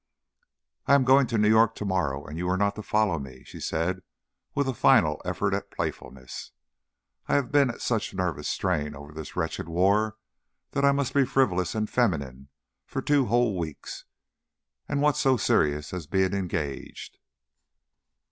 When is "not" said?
2.57-2.73